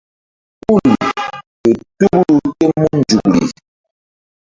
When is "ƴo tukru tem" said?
1.99-2.71